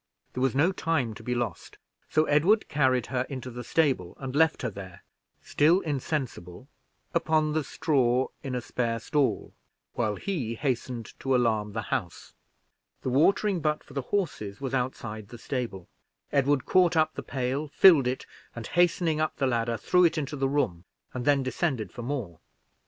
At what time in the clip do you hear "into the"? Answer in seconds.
3.29-3.63, 20.17-20.49